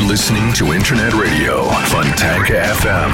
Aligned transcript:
You're 0.00 0.08
listening 0.08 0.50
to 0.54 0.72
Internet 0.72 1.12
Radio 1.12 1.68
Fontanka 1.90 2.64
FM. 2.80 3.12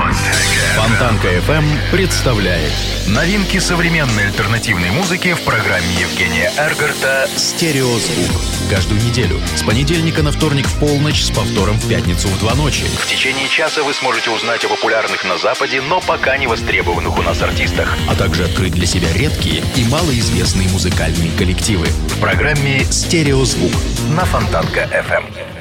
Фонтанка 0.76 1.26
FM 1.26 1.64
представляет 1.90 2.72
новинки 3.08 3.58
современной 3.58 4.26
альтернативной 4.26 4.90
музыки 4.90 5.34
в 5.34 5.40
программе 5.42 5.92
Евгения 5.98 6.52
Эргарта 6.56 7.28
«Стереозвук». 7.34 8.40
Каждую 8.70 9.02
неделю 9.02 9.40
с 9.56 9.64
понедельника 9.64 10.22
на 10.22 10.30
вторник 10.30 10.66
в 10.66 10.78
полночь 10.78 11.24
с 11.24 11.30
повтором 11.32 11.76
в 11.76 11.88
пятницу 11.88 12.28
в 12.28 12.38
два 12.38 12.54
ночи. 12.54 12.84
В 12.84 13.06
течение 13.08 13.48
часа 13.48 13.82
вы 13.82 13.92
сможете 13.92 14.30
узнать 14.30 14.64
о 14.64 14.68
популярных 14.68 15.24
на 15.24 15.38
Западе, 15.38 15.80
но 15.80 16.00
пока 16.00 16.36
не 16.36 16.46
востребованных 16.46 17.18
у 17.18 17.22
нас 17.22 17.42
артистах, 17.42 17.98
а 18.08 18.14
также 18.14 18.44
открыть 18.44 18.74
для 18.74 18.86
себя 18.86 19.12
редкие 19.12 19.64
и 19.74 19.84
малоизвестные 19.86 20.68
музыкальные 20.68 21.32
коллективы 21.36 21.86
в 21.86 22.20
программе 22.20 22.84
«Стереозвук» 22.84 23.72
на 24.10 24.24
Фонтанка 24.24 24.88
FM. 24.92 25.55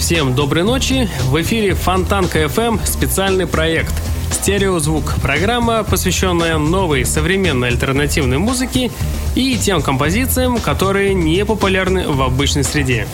Всем 0.00 0.34
доброй 0.34 0.64
ночи. 0.64 1.10
В 1.26 1.40
эфире 1.42 1.74
Фонтанка 1.74 2.44
FM 2.44 2.80
специальный 2.86 3.46
проект 3.46 3.92
«Стереозвук». 4.32 5.14
Программа, 5.20 5.84
посвященная 5.84 6.56
новой 6.56 7.04
современной 7.04 7.68
альтернативной 7.68 8.38
музыке 8.38 8.90
и 9.34 9.58
тем 9.58 9.82
композициям, 9.82 10.58
которые 10.58 11.12
не 11.12 11.44
популярны 11.44 12.08
в 12.08 12.22
обычной 12.22 12.64
среде. 12.64 13.06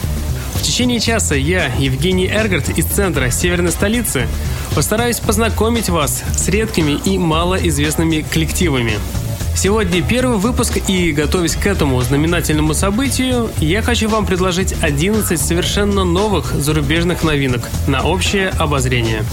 В 0.55 0.63
течение 0.63 1.01
часа 1.01 1.35
я, 1.35 1.73
Евгений 1.77 2.29
Эргард 2.29 2.79
из 2.79 2.87
центра 2.87 3.31
северной 3.31 3.73
столицы, 3.73 4.29
постараюсь 4.75 5.19
познакомить 5.19 5.89
вас 5.89 6.23
с 6.37 6.49
редкими 6.49 6.93
и 6.93 7.19
малоизвестными 7.19 8.25
коллективами– 8.33 8.95
Сегодня 9.57 10.03
первый 10.03 10.37
выпуск, 10.37 10.79
и 10.87 11.13
готовясь 11.13 11.57
к 11.57 11.67
этому 11.67 11.99
знаменательному 12.03 12.75
событию, 12.75 13.51
я 13.57 13.81
хочу 13.81 14.07
вам 14.07 14.27
предложить 14.27 14.75
11 14.83 15.41
совершенно 15.41 16.05
новых 16.05 16.53
зарубежных 16.53 17.25
новинок 17.25 17.63
на 17.89 18.03
общее 18.03 18.51
обозрение. 18.51 19.25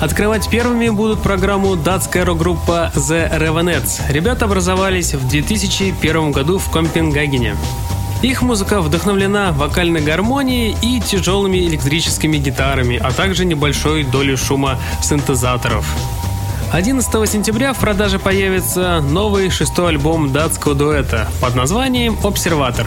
Открывать 0.00 0.48
первыми 0.48 0.88
будут 0.88 1.20
программу 1.20 1.74
датская 1.74 2.24
рок-группа 2.24 2.92
The 2.94 3.36
Revenets. 3.36 4.00
Ребята 4.08 4.44
образовались 4.44 5.14
в 5.14 5.28
2001 5.28 6.30
году 6.30 6.58
в 6.58 6.70
Компенгагене. 6.70 7.56
Их 8.22 8.40
музыка 8.40 8.80
вдохновлена 8.80 9.50
вокальной 9.50 10.00
гармонией 10.00 10.76
и 10.80 11.00
тяжелыми 11.00 11.58
электрическими 11.58 12.36
гитарами, 12.36 12.98
а 13.02 13.10
также 13.10 13.44
небольшой 13.44 14.04
долей 14.04 14.36
шума 14.36 14.78
синтезаторов. 15.02 15.84
11 16.72 17.30
сентября 17.30 17.74
в 17.74 17.78
продаже 17.78 18.18
появится 18.18 19.02
новый 19.02 19.50
шестой 19.50 19.90
альбом 19.90 20.32
датского 20.32 20.74
дуэта 20.74 21.28
под 21.38 21.54
названием 21.54 22.16
«Обсерватор». 22.24 22.86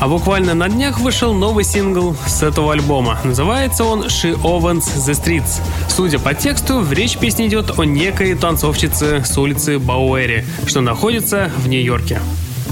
А 0.00 0.06
буквально 0.06 0.54
на 0.54 0.68
днях 0.68 1.00
вышел 1.00 1.34
новый 1.34 1.64
сингл 1.64 2.16
с 2.28 2.44
этого 2.44 2.74
альбома. 2.74 3.18
Называется 3.24 3.82
он 3.82 4.04
«She 4.04 4.40
Owns 4.40 4.84
the 4.98 5.20
Streets». 5.20 5.60
Судя 5.88 6.20
по 6.20 6.32
тексту, 6.32 6.78
в 6.78 6.92
речь 6.92 7.16
песни 7.16 7.48
идет 7.48 7.76
о 7.76 7.82
некой 7.82 8.36
танцовщице 8.36 9.24
с 9.24 9.36
улицы 9.36 9.80
Бауэри, 9.80 10.46
что 10.66 10.80
находится 10.80 11.50
в 11.56 11.66
Нью-Йорке. 11.66 12.20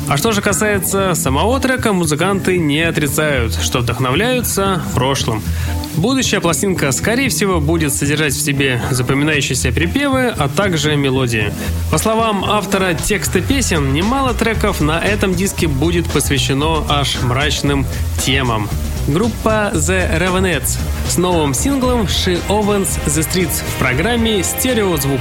А 0.09 0.17
что 0.17 0.31
же 0.31 0.43
касается 0.43 1.15
самого 1.17 1.59
трека, 1.59 1.93
музыканты 1.93 2.59
не 2.59 2.83
отрицают, 2.83 3.55
что 3.55 3.81
вдохновляются 3.81 4.81
прошлым. 4.95 5.43
Будущая 5.97 6.41
пластинка, 6.41 6.91
скорее 6.93 7.29
всего, 7.29 7.61
будет 7.61 7.93
содержать 7.93 8.35
в 8.35 8.41
себе 8.41 8.81
запоминающиеся 8.91 9.71
припевы, 9.71 10.35
а 10.37 10.49
также 10.49 10.97
мелодии. 10.97 11.53
По 11.91 11.99
словам 11.99 12.45
автора 12.45 12.95
текста 12.95 13.41
песен, 13.41 13.93
немало 13.93 14.35
треков 14.35 14.81
на 14.81 14.99
этом 14.99 15.35
диске 15.35 15.69
будет 15.69 16.07
посвящено 16.07 16.85
аж 16.89 17.23
мрачным 17.23 17.87
темам. 18.19 18.69
Группа 19.07 19.71
The 19.75 20.19
Revenets 20.19 20.79
с 21.09 21.17
новым 21.17 21.55
синглом 21.55 22.03
She 22.03 22.41
Owns 22.49 22.89
the 23.07 23.27
Streets 23.27 23.63
в 23.63 23.79
программе 23.79 24.43
«Стереозвук». 24.43 25.21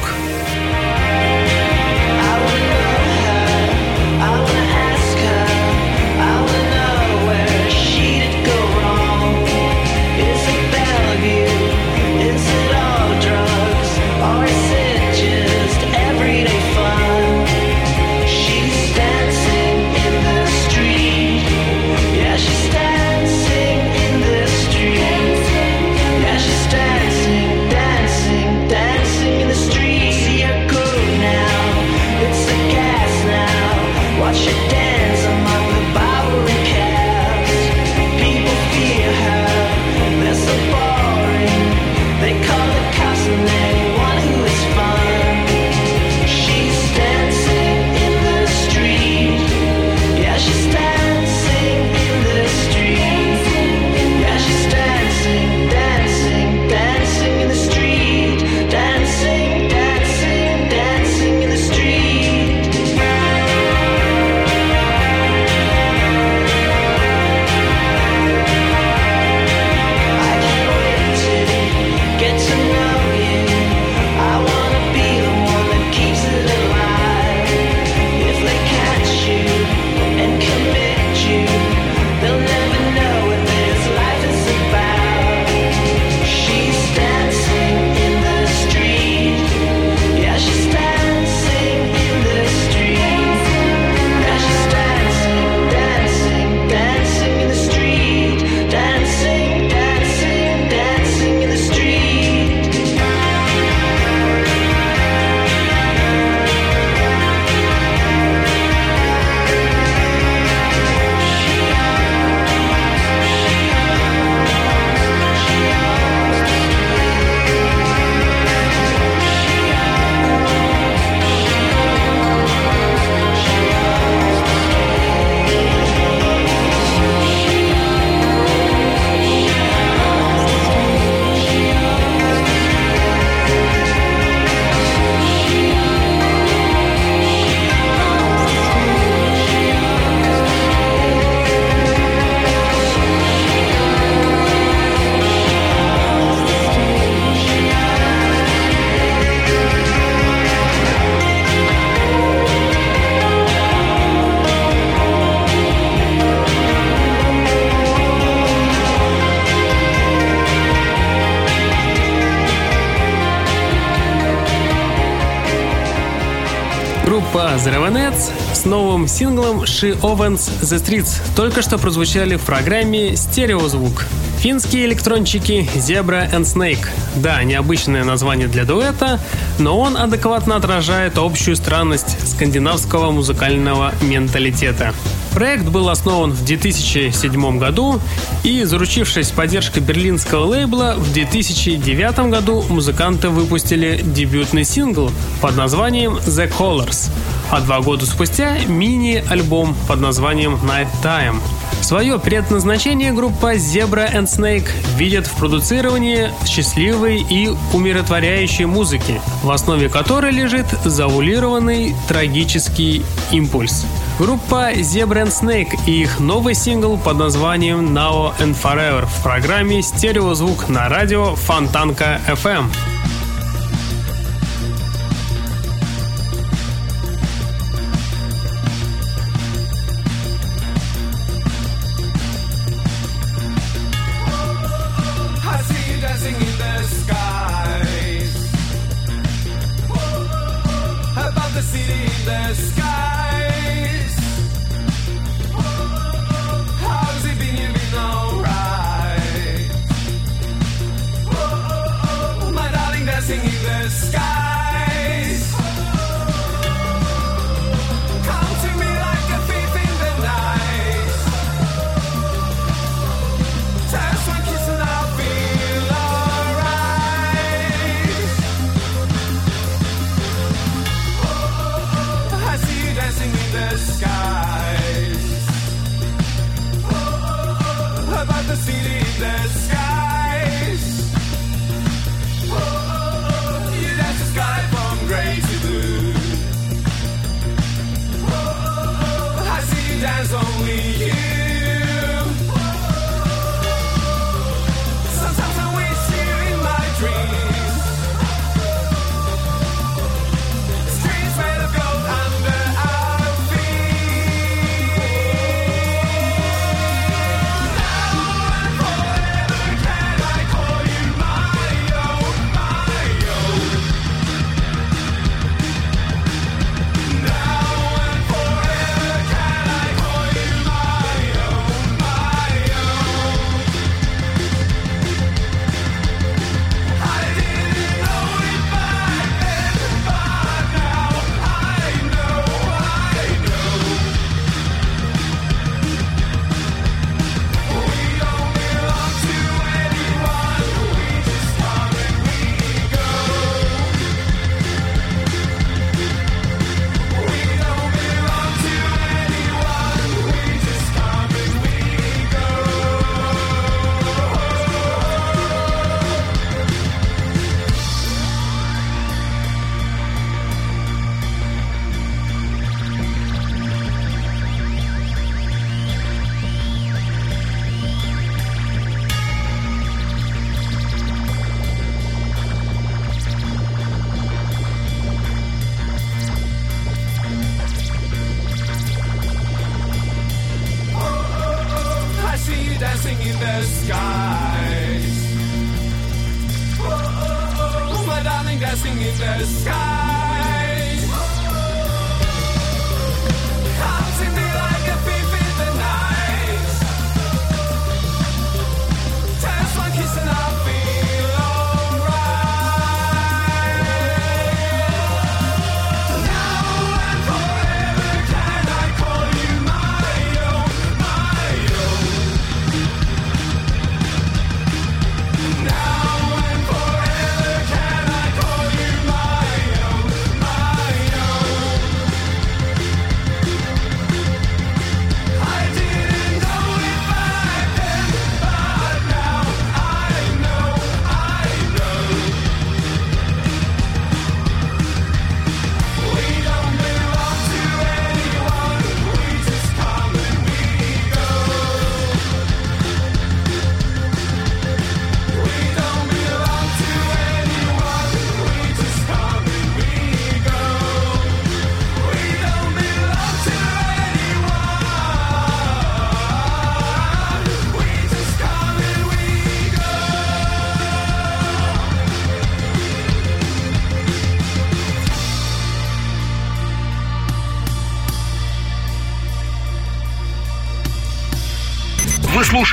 Buzz 167.53 167.65
Revenets 167.67 168.31
с 168.51 168.65
новым 168.65 169.07
синглом 169.07 169.61
She 169.61 169.95
Owens 170.01 170.49
The 170.61 170.83
Streets 170.83 171.21
только 171.35 171.61
что 171.61 171.77
прозвучали 171.77 172.35
в 172.35 172.41
программе 172.41 173.15
«Стереозвук». 173.15 174.05
Финские 174.39 174.85
электрончики 174.85 175.69
Zebra 175.75 176.31
and 176.33 176.45
Snake. 176.45 176.87
Да, 177.17 177.43
необычное 177.43 178.03
название 178.03 178.47
для 178.47 178.65
дуэта, 178.65 179.19
но 179.59 179.79
он 179.79 179.95
адекватно 179.97 180.55
отражает 180.55 181.19
общую 181.19 181.55
странность 181.55 182.27
скандинавского 182.27 183.11
музыкального 183.11 183.93
менталитета. 184.01 184.91
Проект 185.33 185.65
был 185.65 185.89
основан 185.89 186.31
в 186.31 186.43
2007 186.45 187.59
году 187.59 187.99
и, 188.43 188.63
заручившись 188.63 189.29
поддержкой 189.29 189.79
берлинского 189.79 190.45
лейбла, 190.45 190.95
в 190.97 191.13
2009 191.13 192.31
году 192.31 192.63
музыканты 192.69 193.29
выпустили 193.29 194.01
дебютный 194.03 194.63
сингл 194.63 195.11
под 195.41 195.55
названием 195.55 196.17
«The 196.17 196.51
Colors» 196.51 197.09
а 197.53 197.61
два 197.61 197.81
года 197.81 198.07
спустя 198.07 198.57
мини-альбом 198.65 199.75
под 199.87 199.99
названием 199.99 200.55
«Night 200.55 200.87
Time». 201.03 201.39
Свое 201.81 202.17
предназначение 202.17 203.11
группа 203.11 203.53
Zebra 203.57 204.11
and 204.11 204.23
Snake 204.23 204.67
видит 204.97 205.27
в 205.27 205.35
продуцировании 205.35 206.31
счастливой 206.47 207.21
и 207.21 207.51
умиротворяющей 207.71 208.65
музыки, 208.65 209.21
в 209.43 209.51
основе 209.51 209.87
которой 209.87 210.31
лежит 210.31 210.65
завулированный 210.83 211.95
трагический 212.07 213.05
импульс. 213.31 213.85
Группа 214.17 214.73
Zebra 214.73 215.27
and 215.27 215.29
Snake 215.29 215.77
и 215.85 216.01
их 216.01 216.19
новый 216.19 216.55
сингл 216.55 216.97
под 216.97 217.17
названием 217.17 217.95
Now 217.95 218.33
and 218.39 218.55
Forever 218.59 219.05
в 219.05 219.21
программе 219.21 219.83
«Стереозвук» 219.83 220.69
на 220.69 220.89
радио 220.89 221.35
Фонтанка 221.35 222.19
FM. 222.27 222.92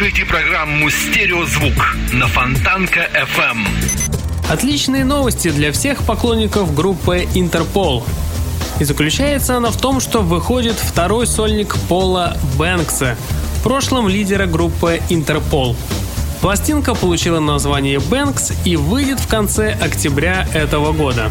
Слушаете 0.01 0.25
программу 0.25 0.89
«Стереозвук» 0.89 1.95
на 2.15 2.27
Фонтанка 2.27 3.07
FM. 3.13 3.67
Отличные 4.51 5.05
новости 5.05 5.51
для 5.51 5.73
всех 5.73 6.05
поклонников 6.05 6.75
группы 6.75 7.29
«Интерпол». 7.35 8.07
И 8.79 8.85
заключается 8.85 9.59
она 9.59 9.69
в 9.69 9.77
том, 9.77 10.01
что 10.01 10.23
выходит 10.23 10.77
второй 10.77 11.27
сольник 11.27 11.77
Пола 11.91 12.39
Бэнкса, 12.57 13.19
в 13.59 13.63
прошлом 13.63 14.09
лидера 14.09 14.47
группы 14.47 15.03
«Интерпол». 15.11 15.77
Пластинка 16.41 16.95
получила 16.95 17.39
название 17.39 18.01
«Бэнкс» 18.01 18.53
и 18.65 18.77
выйдет 18.77 19.21
в 19.21 19.29
конце 19.29 19.73
октября 19.73 20.49
этого 20.55 20.93
года. 20.93 21.31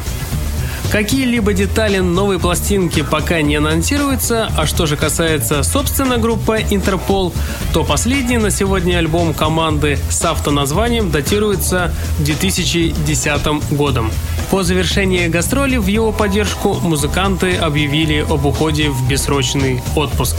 Какие-либо 0.92 1.54
детали 1.54 2.00
новой 2.00 2.40
пластинки 2.40 3.04
пока 3.04 3.44
не 3.44 3.58
анонсируются, 3.58 4.50
а 4.58 4.66
что 4.66 4.88
же 4.88 4.98
касается 4.98 5.62
собственно 5.62 6.18
группы 6.18 6.66
Интерпол, 6.72 7.32
то 7.74 7.84
последний 7.84 8.38
на 8.38 8.50
сегодня 8.50 8.98
альбом 8.98 9.36
команды 9.36 10.00
с 10.10 10.26
автоназванием 10.26 11.12
датируется 11.12 11.94
2010 12.20 13.76
годом. 13.76 14.12
По 14.50 14.64
завершении 14.64 15.28
гастроли 15.28 15.78
в 15.78 15.86
его 15.86 16.12
поддержку 16.12 16.74
музыканты 16.82 17.56
объявили 17.56 18.26
об 18.28 18.48
уходе 18.48 18.90
в 18.90 19.08
бессрочный 19.08 19.84
отпуск. 19.96 20.38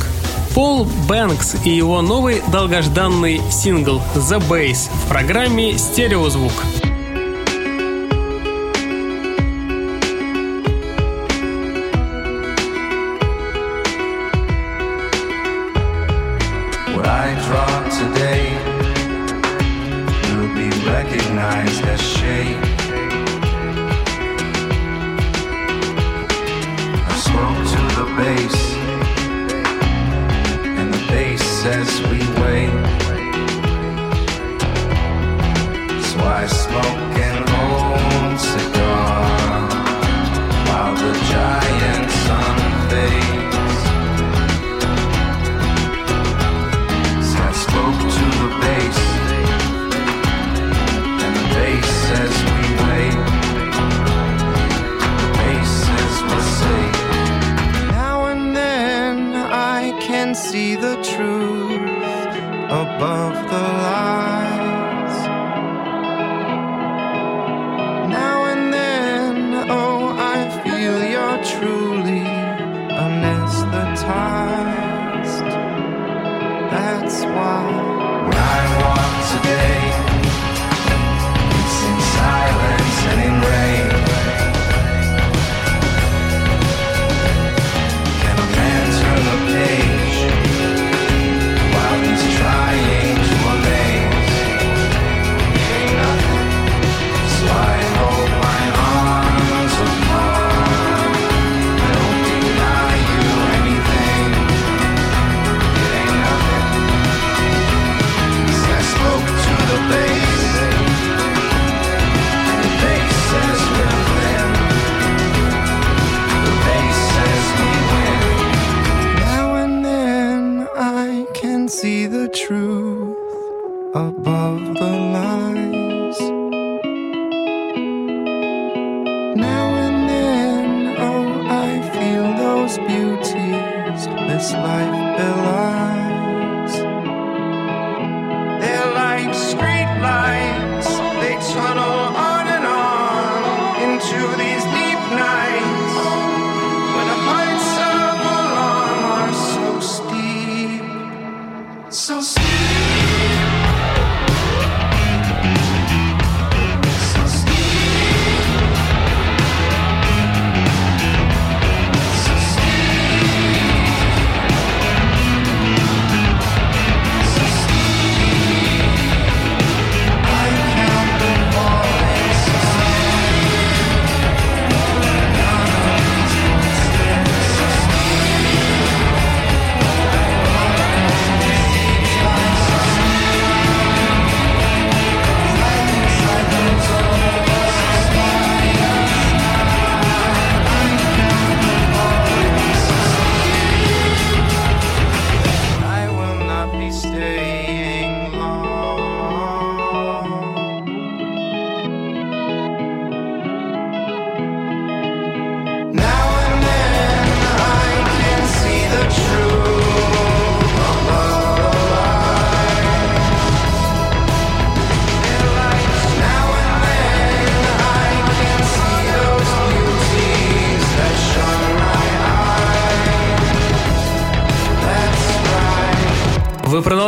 Пол 0.53 0.85
Бэнкс 1.07 1.65
и 1.65 1.71
его 1.71 2.03
новый 2.03 2.43
долгожданный 2.51 3.41
сингл 3.53 4.03
«The 4.17 4.43
Bass» 4.49 4.91
в 5.05 5.09
программе 5.09 5.79
«Стереозвук». 5.79 6.53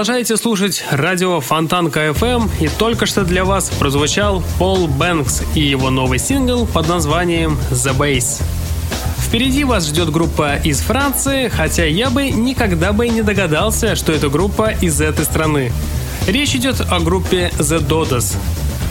Продолжаете 0.02 0.36
слушать 0.36 0.84
радио 0.90 1.38
Фонтанка 1.38 2.08
FM 2.08 2.50
и 2.58 2.66
только 2.66 3.06
что 3.06 3.22
для 3.22 3.44
вас 3.44 3.70
прозвучал 3.70 4.42
Пол 4.58 4.88
Бэнкс 4.88 5.42
и 5.54 5.60
его 5.60 5.90
новый 5.90 6.18
сингл 6.18 6.66
под 6.66 6.88
названием 6.88 7.56
The 7.70 7.96
Bass. 7.96 8.42
Впереди 9.18 9.62
вас 9.62 9.86
ждет 9.86 10.10
группа 10.10 10.56
из 10.56 10.80
Франции, 10.80 11.46
хотя 11.46 11.84
я 11.84 12.10
бы 12.10 12.30
никогда 12.30 12.92
бы 12.92 13.08
не 13.08 13.22
догадался, 13.22 13.94
что 13.94 14.10
это 14.10 14.28
группа 14.28 14.70
из 14.80 15.00
этой 15.00 15.24
страны. 15.24 15.70
Речь 16.26 16.56
идет 16.56 16.80
о 16.80 16.98
группе 16.98 17.52
The 17.58 17.78
Dodos. 17.78 18.36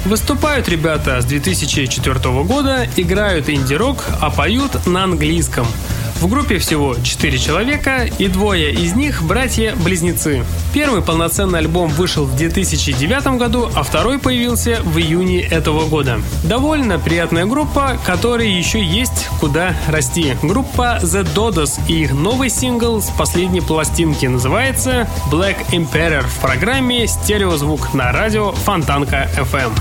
Выступают 0.05 0.69
ребята 0.69 1.19
с 1.19 1.25
2004 1.25 2.19
года, 2.45 2.87
играют 2.95 3.49
инди-рок, 3.49 4.05
а 4.21 4.29
поют 4.29 4.87
на 4.87 5.03
английском– 5.03 5.67
В 6.21 6.27
группе 6.27 6.59
всего 6.59 6.95
4 7.01 7.39
человека, 7.39 8.07
и 8.19 8.27
двое 8.27 8.71
из 8.71 8.93
них 8.93 9.23
братья-близнецы. 9.23 10.45
Первый 10.71 11.01
полноценный 11.01 11.57
альбом 11.57 11.89
вышел 11.89 12.25
в 12.25 12.35
2009 12.35 13.39
году, 13.39 13.71
а 13.73 13.81
второй 13.81 14.19
появился 14.19 14.81
в 14.83 14.99
июне 14.99 15.41
этого 15.41 15.87
года. 15.87 16.19
Довольно 16.43 16.99
приятная 16.99 17.47
группа, 17.47 17.97
которой 18.05 18.51
еще 18.51 18.83
есть 18.83 19.29
куда 19.39 19.75
расти. 19.87 20.35
Группа 20.43 20.99
The 21.01 21.27
Dodos 21.33 21.79
и 21.87 22.03
их 22.03 22.11
новый 22.11 22.51
сингл 22.51 23.01
с 23.01 23.09
последней 23.09 23.61
пластинки 23.61 24.27
называется 24.27 25.07
Black 25.31 25.55
Emperor 25.71 26.21
в 26.21 26.39
программе 26.39 27.07
«Стереозвук» 27.07 27.95
на 27.95 28.11
радио 28.11 28.51
Фонтанка 28.51 29.27
FM. 29.37 29.71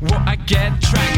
What 0.00 0.26
I 0.26 0.38
get 0.46 0.72
track, 0.80 1.09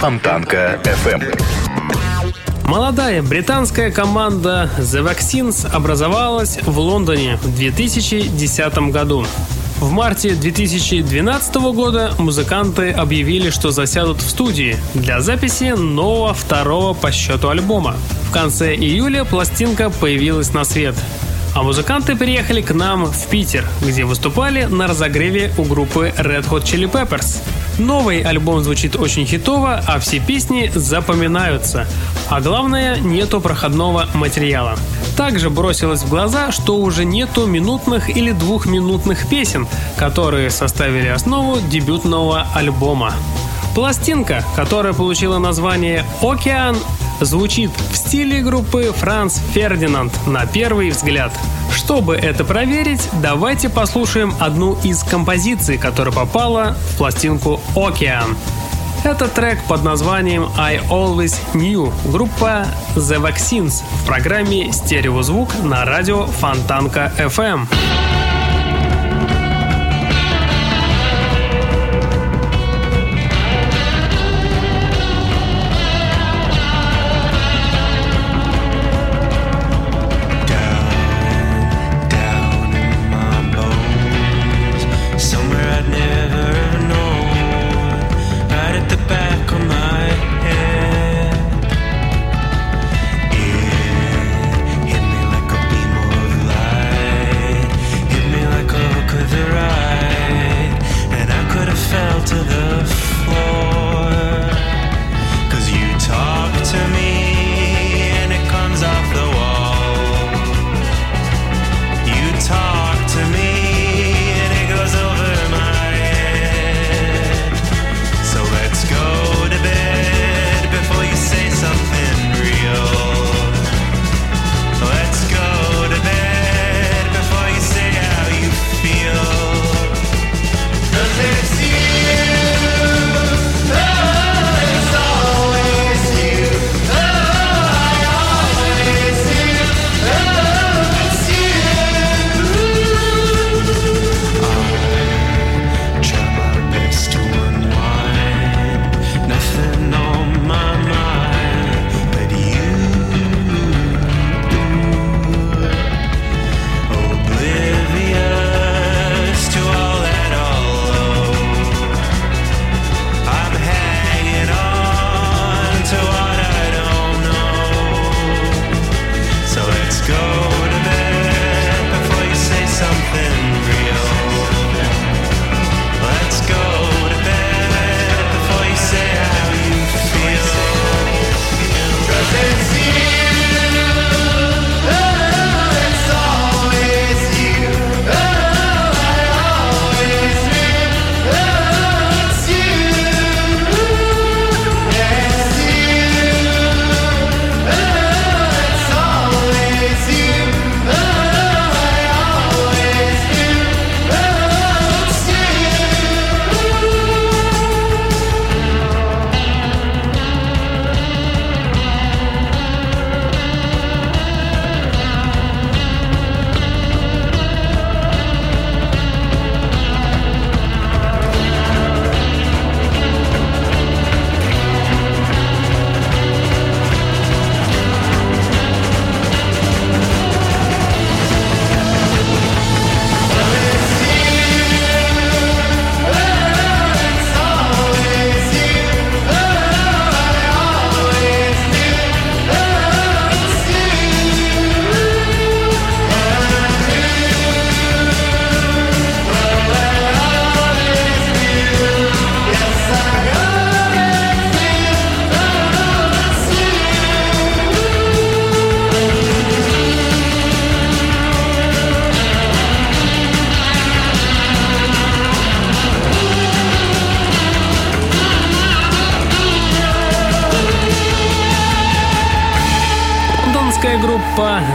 Фонтанка 0.00 0.78
FM. 0.84 1.40
Молодая 2.64 3.22
британская 3.22 3.90
команда 3.90 4.70
The 4.78 5.02
Vaccines 5.02 5.66
образовалась 5.66 6.58
в 6.62 6.78
Лондоне 6.78 7.38
в 7.42 7.56
2010 7.56 8.78
году. 8.90 9.24
В 9.80 9.90
марте 9.90 10.34
2012 10.34 11.54
года 11.72 12.12
музыканты 12.18 12.90
объявили, 12.90 13.48
что 13.48 13.70
засядут 13.70 14.18
в 14.20 14.28
студии 14.28 14.76
для 14.92 15.22
записи 15.22 15.74
нового 15.74 16.34
второго 16.34 16.92
по 16.92 17.10
счету 17.10 17.48
альбома. 17.48 17.96
В 18.28 18.32
конце 18.32 18.74
июля 18.74 19.24
пластинка 19.24 19.88
появилась 19.88 20.52
на 20.52 20.64
свет. 20.64 20.94
А 21.54 21.62
музыканты 21.62 22.16
приехали 22.16 22.60
к 22.60 22.74
нам 22.74 23.06
в 23.06 23.26
Питер, 23.28 23.64
где 23.80 24.04
выступали 24.04 24.64
на 24.64 24.88
разогреве 24.88 25.52
у 25.56 25.62
группы 25.62 26.12
Red 26.18 26.46
Hot 26.50 26.64
Chili 26.64 26.90
Peppers. 26.90 27.40
Новый 27.78 28.22
альбом 28.22 28.62
звучит 28.64 28.96
очень 28.96 29.26
хитово, 29.26 29.82
а 29.86 29.98
все 29.98 30.18
песни 30.18 30.70
запоминаются. 30.74 31.86
А 32.30 32.40
главное, 32.40 32.98
нету 32.98 33.40
проходного 33.40 34.06
материала. 34.14 34.76
Также 35.16 35.50
бросилось 35.50 36.02
в 36.02 36.08
глаза, 36.08 36.52
что 36.52 36.76
уже 36.76 37.04
нету 37.04 37.46
минутных 37.46 38.08
или 38.08 38.32
двухминутных 38.32 39.28
песен, 39.28 39.66
которые 39.96 40.50
составили 40.50 41.08
основу 41.08 41.58
дебютного 41.60 42.46
альбома. 42.54 43.12
Пластинка, 43.74 44.42
которая 44.56 44.94
получила 44.94 45.38
название 45.38 46.02
«Океан», 46.22 46.76
звучит 47.20 47.70
в 47.90 47.96
стиле 47.96 48.40
группы 48.40 48.92
Франц 48.96 49.38
Фердинанд 49.52 50.12
на 50.26 50.46
первый 50.46 50.90
взгляд– 50.90 51.32
чтобы 51.86 52.16
это 52.16 52.42
проверить, 52.42 53.08
давайте 53.22 53.68
послушаем 53.68 54.34
одну 54.40 54.76
из 54.82 55.02
композиций, 55.02 55.78
которая 55.78 56.12
попала 56.12 56.74
в 56.90 56.96
пластинку 56.96 57.60
«Океан». 57.76 58.36
Это 59.04 59.28
трек 59.28 59.62
под 59.68 59.84
названием 59.84 60.48
I 60.58 60.78
Always 60.88 61.36
Knew, 61.52 61.92
группа 62.10 62.66
The 62.96 63.20
Vaccines 63.20 63.84
в 64.02 64.06
программе 64.06 64.72
«Стереозвук» 64.72 65.50
на 65.62 65.84
радио 65.84 66.26
Фонтанка 66.26 67.12
FM. 67.18 67.68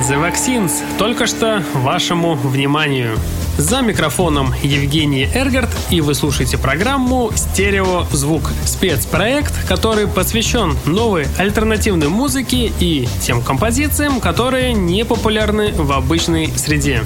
The 0.01 0.17
Vaccines 0.19 0.81
только 0.97 1.27
что 1.27 1.63
вашему 1.75 2.33
вниманию. 2.33 3.19
За 3.57 3.81
микрофоном 3.81 4.51
Евгений 4.63 5.29
Эргард, 5.31 5.69
и 5.91 6.01
вы 6.01 6.15
слушаете 6.15 6.57
программу 6.57 7.31
«Стереозвук»– 7.35 8.49
спецпроект, 8.65 9.53
который 9.67 10.07
посвящен 10.07 10.75
новой 10.85 11.27
альтернативной 11.37 12.07
музыке 12.07 12.71
и 12.79 13.07
тем 13.21 13.43
композициям, 13.43 14.19
которые 14.21 14.73
не 14.73 15.05
популярны 15.05 15.71
в 15.73 15.91
обычной 15.91 16.47
среде. 16.47 17.03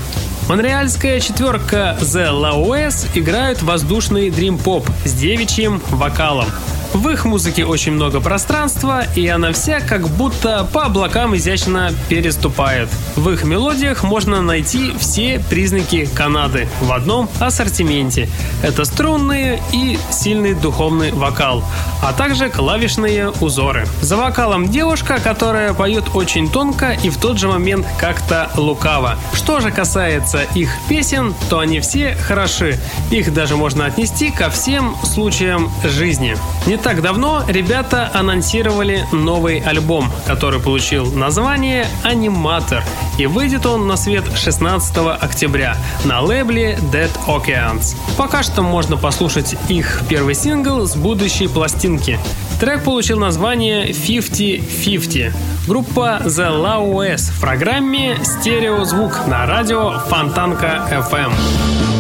Монреальская 0.48 1.20
четверка 1.20 1.98
The 2.00 2.32
Laues 2.32 3.08
играют 3.14 3.62
воздушный 3.62 4.30
дрим-поп 4.30 4.88
с 5.04 5.12
девичьим 5.12 5.82
вокалом. 5.90 6.48
В 6.94 7.10
их 7.10 7.26
музыке 7.26 7.66
очень 7.66 7.92
много 7.92 8.22
пространства, 8.22 9.04
и 9.16 9.28
она 9.28 9.52
вся 9.52 9.80
как 9.80 10.08
будто 10.08 10.68
по 10.72 10.86
облакам 10.86 11.36
изящно 11.36 11.92
переступает. 12.10 12.90
В 13.16 13.30
их 13.30 13.44
мелодиях 13.44 14.04
можно 14.04 14.42
найти 14.42 14.94
все 15.00 15.44
признаки 15.50 16.06
Канады 16.06 16.68
в 16.82 16.92
одном 16.92 17.30
ассортименте. 17.40 18.30
Это 18.64 18.86
струнные 18.86 19.62
и 19.74 20.00
сильный 20.10 20.54
духовный 20.54 21.12
вокал, 21.12 21.64
а 22.02 22.14
также 22.14 22.50
клавишные 22.50 23.32
узоры. 23.42 23.86
За 24.02 24.16
вокалом 24.16 24.70
девушка, 24.70 25.20
которая 25.24 25.74
поет 25.74 26.06
очень 26.14 26.50
тонко 26.50 26.92
и 27.04 27.10
в 27.10 27.18
тот 27.18 27.38
же 27.38 27.48
момент 27.48 27.86
как-то 28.00 28.50
лукаво. 28.56 29.18
Что 29.34 29.60
же 29.60 29.72
касается 29.72 30.44
их 30.56 30.70
песен, 30.88 31.34
то 31.50 31.60
они 31.60 31.80
все 31.80 32.16
хороши. 32.16 32.80
Их 33.12 33.34
даже 33.34 33.58
можно 33.58 33.86
отнести 33.86 34.32
ко 34.32 34.50
всем 34.50 34.96
случаям 35.04 35.72
жизни. 35.84 36.38
Не 36.68 36.78
так 36.86 37.02
давно 37.02 37.44
ребята 37.48 38.12
анонсировали 38.14 39.08
новый 39.12 39.58
альбом, 39.58 40.06
который 40.28 40.60
получил 40.60 41.12
название 41.14 41.88
«Аниматор», 42.04 42.84
и 43.18 43.26
выйдет 43.26 43.66
он 43.66 43.88
на 43.88 43.98
свет 43.98 44.24
16 44.38 44.96
октября 45.20 45.78
на 46.04 46.22
лейбле 46.22 46.78
Dead 46.94 47.10
Oceans. 47.26 47.96
Пока 48.18 48.44
что 48.44 48.62
можно 48.62 48.98
послушать 48.98 49.56
их 49.68 50.04
первый 50.08 50.36
сингл 50.36 50.86
с 50.86 50.96
будущей 50.96 51.48
пластинки. 51.48 52.20
Трек 52.60 52.84
получил 52.84 53.18
название 53.18 53.90
50-50. 53.90 55.34
Группа 55.68 56.22
The 56.24 56.52
Laues 56.52 57.32
в 57.32 57.42
программе 57.42 58.16
«Стереозвук» 58.24 59.26
на 59.26 59.48
радио 59.48 59.98
Фонтанка 60.08 60.88
FM. 60.92 61.95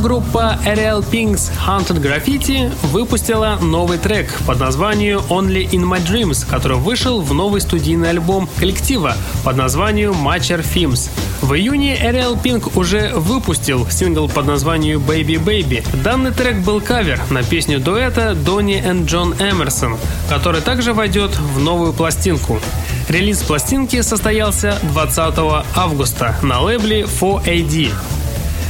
Группа 0.00 0.58
Ariel 0.64 1.04
Pink's 1.08 1.50
Haunted 1.66 2.00
Graffiti 2.00 2.72
выпустила 2.88 3.58
новый 3.60 3.98
трек 3.98 4.32
под 4.46 4.58
названием 4.58 5.20
Only 5.28 5.68
in 5.70 5.82
My 5.82 6.04
Dreams, 6.04 6.46
который 6.48 6.78
вышел 6.78 7.20
в 7.20 7.34
новый 7.34 7.60
студийный 7.60 8.10
альбом 8.10 8.48
коллектива 8.58 9.14
под 9.44 9.56
названием 9.56 10.12
Matcher 10.12 10.64
Films. 10.64 11.10
В 11.42 11.54
июне 11.54 11.96
Ariel 11.96 12.40
Pink 12.40 12.72
уже 12.78 13.12
выпустил 13.14 13.88
сингл 13.90 14.28
под 14.28 14.46
названием 14.46 15.00
Baby 15.00 15.42
Baby. 15.42 15.84
Данный 16.02 16.32
трек 16.32 16.56
был 16.58 16.80
кавер 16.80 17.20
на 17.30 17.42
песню 17.42 17.78
дуэта 17.78 18.34
Донни 18.34 18.78
и 18.78 19.04
Джон 19.04 19.34
Эмерсон, 19.34 19.98
который 20.28 20.62
также 20.62 20.94
войдет 20.94 21.36
в 21.38 21.58
новую 21.58 21.92
пластинку. 21.92 22.58
Релиз 23.08 23.42
пластинки 23.42 24.00
состоялся 24.02 24.78
20 24.82 25.64
августа 25.74 26.36
на 26.42 26.60
лейбле 26.60 27.02
4AD. 27.02 27.92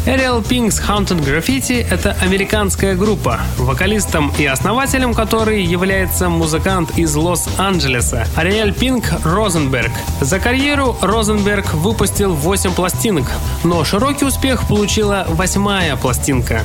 Ariel 0.07 0.43
Pink's 0.43 0.81
Haunted 0.81 1.23
Graffiti— 1.23 1.87
это 1.91 2.17
американская 2.23 2.95
группа, 2.95 3.41
вокалистом 3.59 4.33
и 4.39 4.47
основателем 4.47 5.13
которой 5.13 5.63
является 5.63 6.31
музыкант 6.31 6.97
из 6.97 7.15
Лос-Анджелеса 7.15 8.27
Ариэль 8.35 8.73
Пинк 8.73 9.05
Розенберг. 9.25 9.93
За 10.23 10.41
карьеру 10.41 10.97
Розенберг 11.03 11.75
выпустил 11.75 12.33
8 12.33 12.73
пластинок, 12.73 13.27
но 13.63 13.85
широкий 13.85 14.25
успех 14.25 14.67
получила 14.67 15.27
восьмая 15.29 15.97
пластинка 15.97 16.65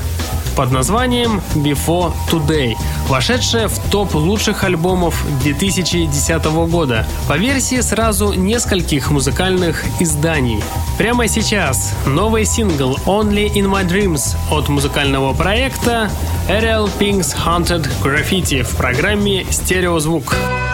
под 0.55 0.71
названием 0.71 1.41
Before 1.55 2.13
Today, 2.31 2.75
вошедшая 3.07 3.67
в 3.67 3.77
топ 3.89 4.15
лучших 4.15 4.63
альбомов 4.63 5.23
2010 5.43 6.45
года 6.69 7.05
по 7.27 7.37
версии 7.37 7.81
сразу 7.81 8.33
нескольких 8.33 9.11
музыкальных 9.11 9.83
изданий. 9.99 10.63
Прямо 10.97 11.27
сейчас 11.27 11.93
новый 12.05 12.45
сингл 12.45 12.97
Only 13.05 13.51
in 13.53 13.69
My 13.71 13.87
Dreams 13.87 14.35
от 14.51 14.69
музыкального 14.69 15.33
проекта 15.33 16.09
Ariel 16.47 16.89
Pink's 16.99 17.35
Haunted 17.45 17.87
Graffiti 18.03 18.63
в 18.63 18.75
программе 18.75 19.45
«Стереозвук». 19.49 20.31
звук. 20.31 20.64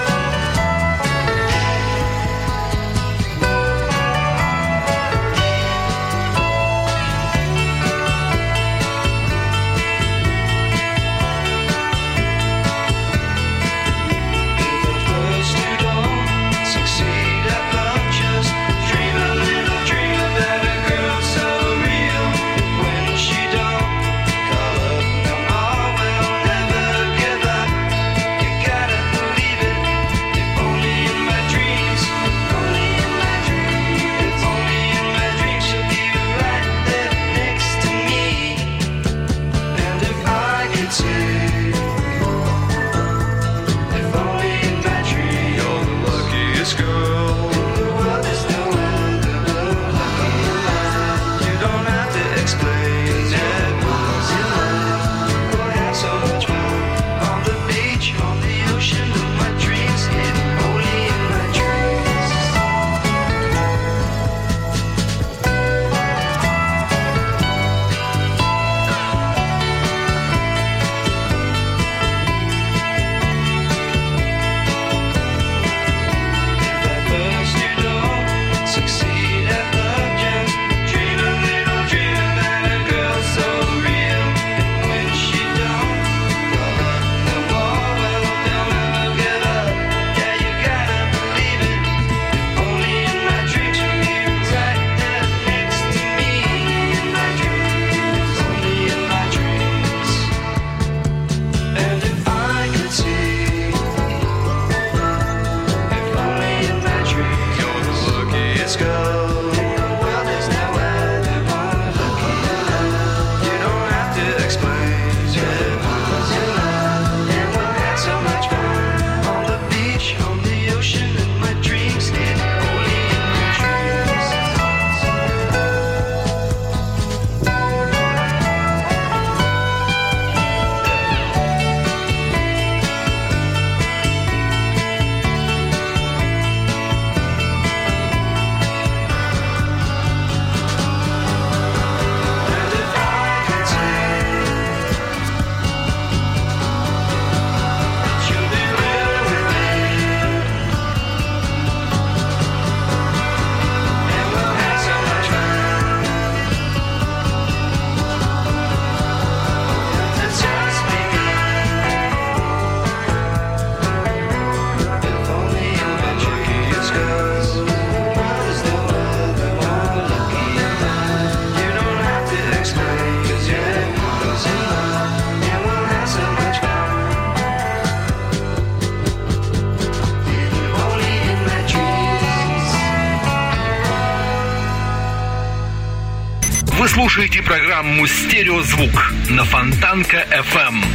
Программу 187.52 188.08
«Стереозвук» 188.08 189.12
на 189.30 189.44
Фонтанка 189.44 190.26
FM. 190.54 190.86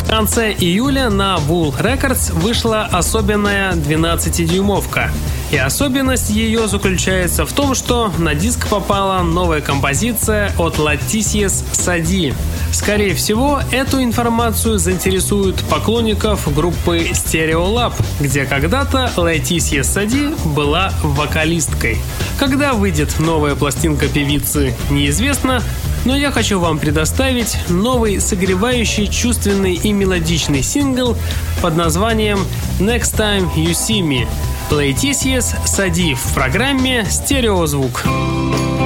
В 0.00 0.06
конце 0.10 0.52
июля 0.52 1.08
на 1.08 1.38
Bull 1.48 1.74
Records 1.80 2.30
вышла 2.34 2.82
особенная 2.82 3.72
12-дюймовка. 3.72 5.10
И 5.50 5.56
особенность 5.56 6.28
ее 6.28 6.68
заключается 6.68 7.46
в 7.46 7.52
том, 7.54 7.74
что 7.74 8.12
на 8.18 8.34
диск 8.34 8.68
попала 8.68 9.22
новая 9.22 9.62
композиция 9.62 10.52
от 10.58 10.76
Latissias 10.76 11.64
Sadi. 11.72 12.34
Скорее 12.70 13.14
всего, 13.14 13.60
эту 13.72 14.02
информацию 14.02 14.78
заинтересует 14.78 15.56
поклонников 15.70 16.52
группы 16.54 16.98
Stereolab, 17.12 17.94
где 18.20 18.44
когда-то 18.44 19.10
Leticia 19.16 19.80
Sadi 19.80 20.36
была 20.54 20.92
вокалисткой. 21.02 21.96
Когда 22.38 22.74
выйдет 22.74 23.20
новая 23.20 23.54
пластинка 23.54 24.08
певицы, 24.08 24.74
неизвестно, 24.90 25.62
но 26.04 26.16
я 26.16 26.30
хочу 26.30 26.60
вам 26.60 26.78
предоставить 26.78 27.56
новый 27.68 28.20
согревающий, 28.20 29.06
чувственный 29.06 29.74
и 29.74 29.92
мелодичный 29.92 30.62
сингл 30.62 31.16
под 31.62 31.76
названием 31.76 32.38
«Next 32.78 33.16
Time 33.16 33.52
You 33.54 33.72
See 33.72 34.00
Me» 34.00 34.26
Лейтисиес 34.70 35.54
Сади 35.66 36.14
в 36.14 36.34
программе 36.34 37.06
«Стереозвук». 37.08 38.00
«Стереозвук» 38.00 38.83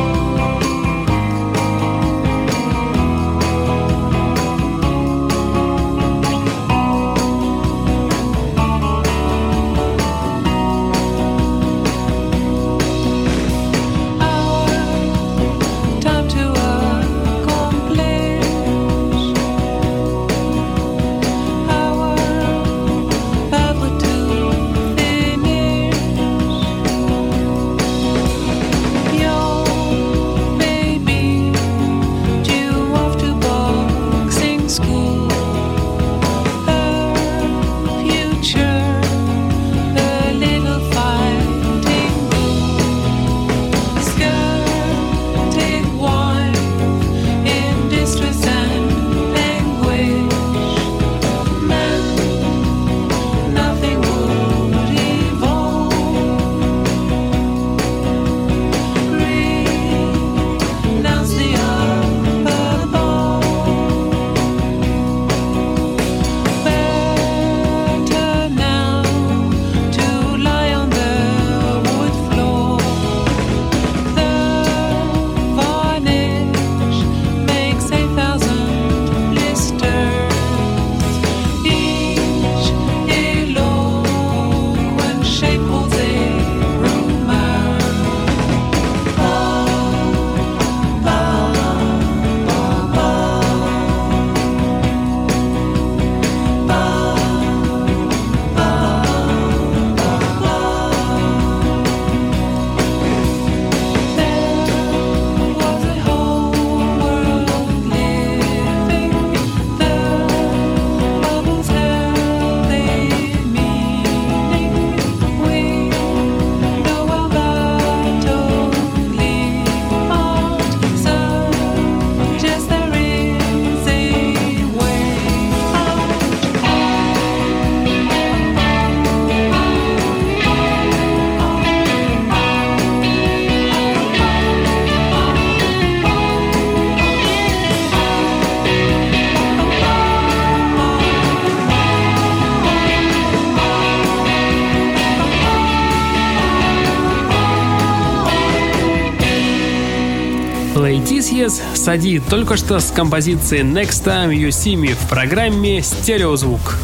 Сади 151.89 152.19
только 152.19 152.59
что 152.59 152.81
с 152.81 152.91
композицией 152.91 153.63
Next 153.63 154.05
Time 154.05 154.29
You 154.29 154.49
See 154.49 154.75
Me 154.75 154.95
в 154.95 155.09
программе 155.09 155.81
«Стереозвук». 155.81 156.77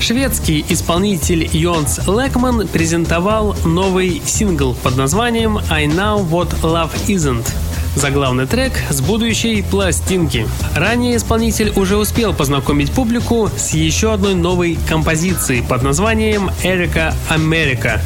Шведский 0.00 0.66
исполнитель 0.68 1.48
Йонс 1.52 2.00
Лекман 2.08 2.66
презентовал 2.66 3.54
новый 3.64 4.20
сингл 4.26 4.74
под 4.82 4.96
названием 4.96 5.60
«I 5.70 5.86
Know 5.86 6.28
What 6.28 6.60
Love 6.62 6.90
Isn't», 7.06 7.46
заглавный 7.94 8.48
трек 8.48 8.72
с 8.90 9.00
будущей 9.00 9.62
пластинки. 9.62 10.48
Ранее 10.74 11.14
исполнитель 11.14 11.72
уже 11.76 11.96
успел 11.96 12.34
познакомить 12.34 12.90
публику 12.90 13.48
с 13.56 13.74
еще 13.74 14.12
одной 14.12 14.34
новой 14.34 14.76
композицией 14.88 15.62
под 15.62 15.84
названием 15.84 16.50
«Эрика 16.64 17.14
Америка». 17.28 18.02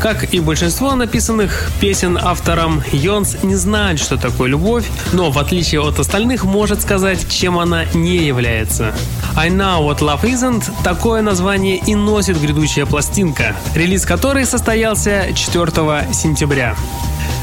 Как 0.00 0.34
и 0.34 0.40
большинство 0.40 0.94
написанных 0.94 1.70
песен 1.80 2.18
автором, 2.20 2.82
Йонс 2.92 3.42
не 3.42 3.54
знает, 3.54 3.98
что 3.98 4.16
такое 4.16 4.48
любовь, 4.48 4.84
но 5.12 5.30
в 5.30 5.38
отличие 5.38 5.80
от 5.80 5.98
остальных 5.98 6.44
может 6.44 6.82
сказать, 6.82 7.28
чем 7.28 7.58
она 7.58 7.84
не 7.94 8.16
является. 8.18 8.94
I 9.36 9.48
Know 9.48 9.86
What 9.86 10.00
Love 10.00 10.22
Isn't– 10.22 10.70
такое 10.84 11.22
название 11.22 11.78
и 11.78 11.94
носит 11.94 12.40
грядущая 12.40 12.86
пластинка, 12.86 13.56
релиз 13.74 14.04
которой 14.04 14.44
состоялся 14.44 15.28
4 15.34 16.12
сентября. 16.12 16.76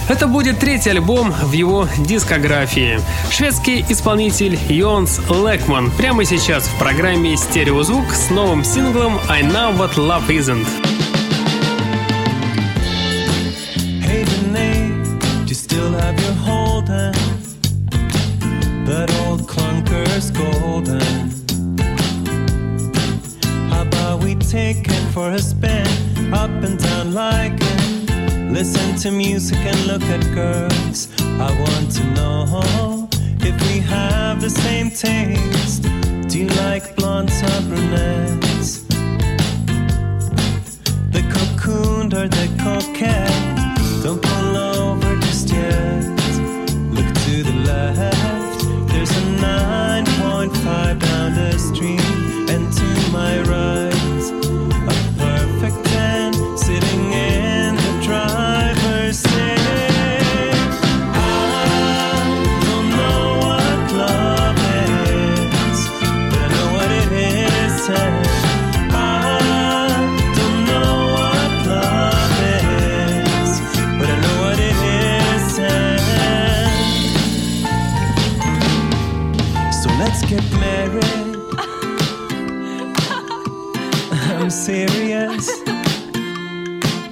Это 0.09 0.25
будет 0.25 0.59
третий 0.59 0.89
альбом 0.89 1.31
в 1.31 1.51
его 1.51 1.87
дискографии. 1.99 2.99
Шведский 3.29 3.85
исполнитель 3.89 4.57
Йонс 4.67 5.19
Лекман 5.29 5.91
прямо 5.91 6.25
сейчас 6.25 6.63
в 6.63 6.75
программе 6.79 7.37
«Стереозвук» 7.37 8.11
с 8.11 8.31
новым 8.31 8.63
синглом 8.63 9.19
«I 9.29 9.43
Know 9.43 9.77
What 9.77 9.95
Love 9.97 10.27
Isn't». 10.29 10.98
For 25.19 25.31
a 25.31 25.39
spin, 25.39 26.33
up 26.33 26.49
and 26.63 26.79
down 26.79 27.13
like 27.13 27.59
it? 27.59 28.51
Listen 28.53 28.95
to 28.95 29.11
music 29.11 29.57
and 29.57 29.79
look 29.85 30.03
at 30.03 30.23
girls. 30.33 31.09
I 31.19 31.49
want 31.63 31.91
to 31.97 32.03
know 32.15 33.09
if 33.41 33.55
we 33.67 33.79
have 33.81 34.39
the 34.39 34.49
same 34.49 34.89
taste. 34.89 35.83
Do 36.29 36.39
you 36.43 36.49
like 36.63 36.95
blondes 36.95 37.43
or 37.43 37.59
brunettes? 37.67 38.69
The 41.15 41.23
cocooned 41.33 42.13
or 42.13 42.27
the 42.29 42.47
coquette? 42.63 43.48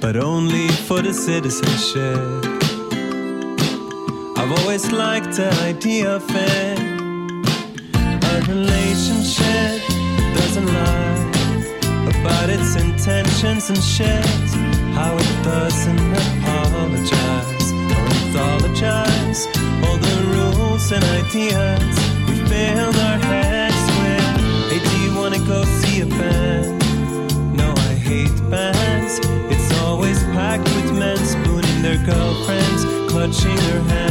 But 0.00 0.16
only 0.16 0.68
for 0.68 1.02
the 1.02 1.12
citizenship. 1.12 2.18
I've 4.36 4.52
always 4.60 4.92
liked 4.92 5.32
the 5.36 5.50
idea 5.62 6.16
of 6.16 6.24
it. 6.28 6.78
A 8.32 8.40
relationship 8.48 9.82
doesn't 10.38 10.66
lie 10.66 11.18
about 12.06 12.48
its 12.48 12.76
intentions 12.76 13.70
and 13.70 13.82
shit. 13.82 14.24
How 14.94 15.16
it 15.16 15.32
doesn't 15.42 16.12
apologize 16.22 17.72
or 17.92 18.04
anthologize 18.18 19.40
all 19.84 19.98
the 19.98 20.16
rules 20.34 20.92
and 20.92 21.04
ideas 21.22 21.94
we 22.28 22.36
filled 22.46 22.96
our 22.96 23.18
heads 23.18 23.84
with. 24.00 24.70
Hey, 24.70 24.80
do 24.88 24.96
you 25.04 25.16
wanna 25.16 25.40
go 25.40 25.64
see 25.64 26.00
a 26.02 26.06
band? 26.06 26.37
touching 33.30 33.58
her 33.58 33.80
hand. 33.82 34.07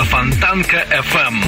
На 0.00 0.04
Фонтанка 0.06 0.86
FM. 1.12 1.44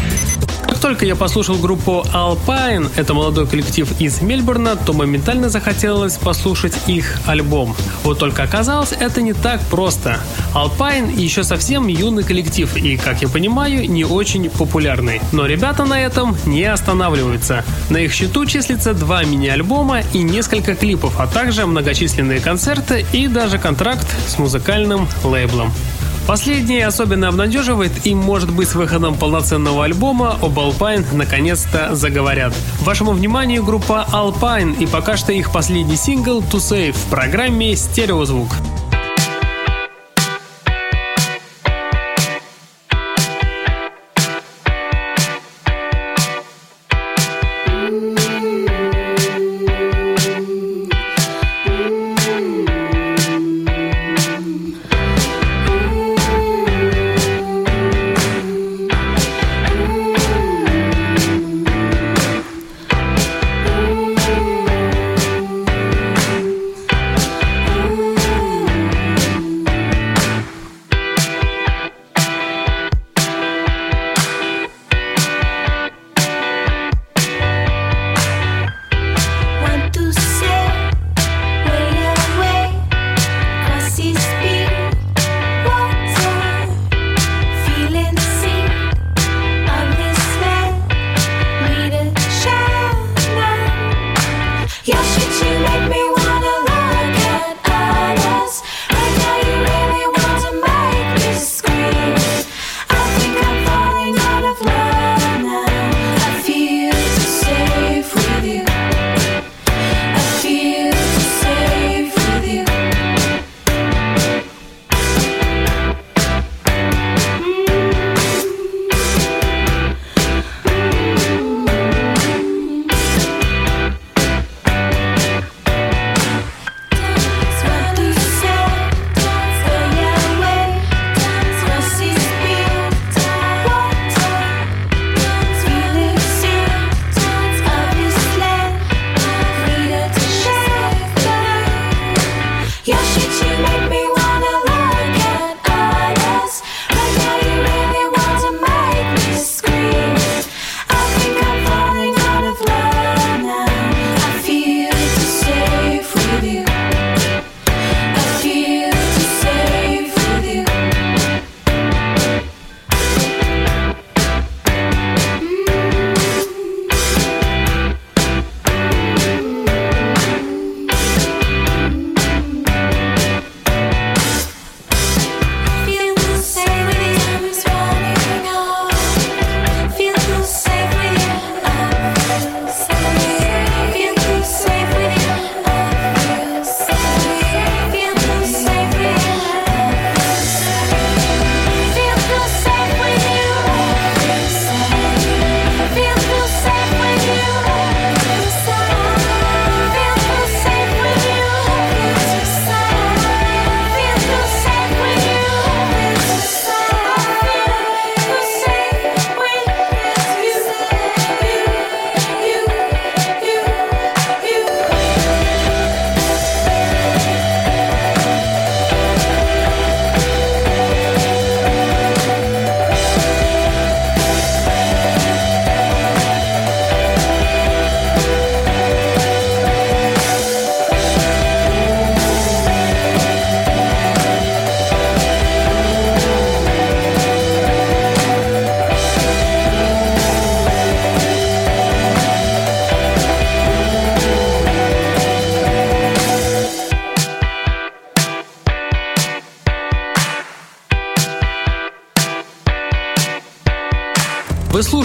Как 0.69 0.79
только 0.79 1.07
я 1.07 1.17
послушал 1.17 1.57
группу 1.57 2.05
Alpine, 2.13 2.91
это 2.97 3.15
молодой 3.15 3.47
коллектив 3.47 3.89
из 3.99 4.21
Мельбурна, 4.21 4.77
то 4.77 4.93
моментально 4.93 5.49
захотелось 5.49 6.19
послушать 6.19 6.75
их 6.87 7.19
альбом. 7.25 7.75
Вот 8.03 8.19
только 8.19 8.43
оказалось, 8.43 8.93
это 8.93 9.23
не 9.23 9.33
так 9.33 9.63
просто. 9.71 10.21
Alpine 10.55 11.19
еще 11.19 11.45
совсем 11.45 11.87
юный 11.87 12.25
коллектив 12.25 12.77
и, 12.77 12.99
как 12.99 13.23
я 13.23 13.29
понимаю, 13.29 13.91
не 13.91 14.05
очень 14.05 14.51
популярный. 14.51 15.23
Но 15.33 15.47
ребята 15.47 15.87
на 15.87 15.99
этом 15.99 16.37
не 16.45 16.65
останавливаются. 16.65 17.65
На 17.89 17.97
их 17.99 18.13
счету 18.13 18.45
числится 18.45 18.93
два 18.93 19.25
мини-альбома 19.25 20.03
и 20.13 20.19
несколько 20.23 20.75
клипов, 20.75 21.19
а 21.19 21.27
также 21.27 21.65
многочисленные 21.65 22.41
концерты 22.41 23.07
и 23.13 23.29
даже 23.29 23.59
контракт 23.59 24.07
с 24.27 24.39
музыкальным 24.39 25.09
лейблом. 25.25 25.73
Последнее 26.27 26.87
особенно 26.87 27.29
обнадеживает 27.29 27.93
и, 28.07 28.15
может 28.15 28.53
быть, 28.53 28.69
с 28.69 28.75
выходом 28.75 29.17
полноценного 29.17 29.85
альбома 29.85 30.39
об 30.41 30.59
Alpine 30.59 31.05
наконец-то 31.13 31.95
заговорят. 31.95 32.55
Вашему 32.81 33.13
вниманию 33.13 33.65
группа 33.65 34.07
Alpine 34.13 34.79
и 34.79 34.87
пока 34.87 35.17
что 35.17 35.33
их 35.33 35.53
последний 35.53 35.97
сингл 35.97 36.41
«To 36.41 36.59
Save» 36.59 36.93
в 36.93 37.11
программе 37.11 37.77
«Стереозвук». 37.77 38.49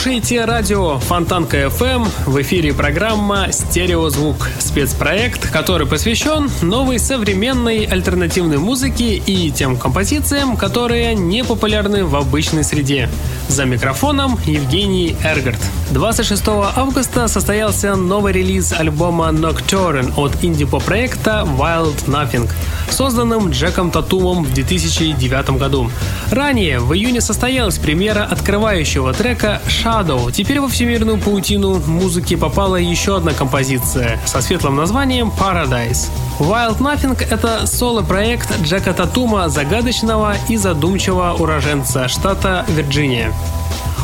Слушаете 0.07 0.45
радио 0.45 0.99
Фонтанка 0.99 1.65
FM. 1.65 2.07
В 2.25 2.41
эфире 2.41 2.73
программа 2.73 3.51
«Стереозвук»— 3.51 4.49
спецпроект, 4.59 5.51
который 5.51 5.85
посвящен 5.85 6.49
новой 6.61 6.97
современной 6.97 7.83
альтернативной 7.83 8.57
музыке 8.57 9.15
и 9.17 9.51
тем 9.51 9.75
композициям, 9.75 10.55
которые 10.55 11.13
не 11.13 11.43
популярны 11.43 12.05
в 12.05 12.15
обычной 12.15 12.63
среде. 12.63 13.09
За 13.49 13.65
микрофоном 13.65 14.39
Евгений 14.45 15.17
Эргард. 15.25 15.59
26 15.91 16.47
августа 16.75 17.27
состоялся 17.29 17.95
новый 17.95 18.33
релиз 18.33 18.73
альбома 18.73 19.29
Nocturne 19.29 20.13
от 20.17 20.43
инди-поп-проекта 20.43 21.47
Wild 21.57 22.05
Nothing, 22.07 22.49
созданным 22.89 23.51
Джеком 23.51 23.89
Татумом 23.89 24.43
в 24.43 24.53
2009 24.53 25.51
году. 25.51 25.89
Ранее, 26.29 26.79
в 26.79 26.93
июне 26.93 27.21
состоялась 27.21 27.77
премьера 27.77 28.23
открывающего 28.29 29.13
трека 29.13 29.61
Shadow. 29.67 30.29
Теперь 30.31 30.59
во 30.59 30.67
всемирную 30.67 31.19
паутину 31.19 31.81
музыки 31.87 32.35
попала 32.35 32.75
еще 32.75 33.15
одна 33.15 33.31
композиция 33.31 34.19
со 34.25 34.41
светлым 34.41 34.75
названием 34.75 35.31
Paradise. 35.39 36.09
Wild 36.39 36.79
Nothing— 36.79 37.17
это 37.29 37.65
соло-проект 37.65 38.61
Джека 38.61 38.93
Татума, 38.93 39.47
загадочного 39.47 40.35
и 40.49 40.57
задумчивого 40.57 41.33
уроженца 41.39 42.09
штата 42.09 42.65
Вирджиния. 42.67 43.31